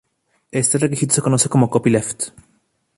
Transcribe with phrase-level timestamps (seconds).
[0.49, 2.29] Este requisito se conoce como "copyleft".